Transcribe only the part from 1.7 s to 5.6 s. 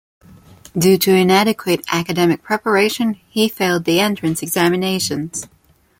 academic preparation, he failed the entrance examinations.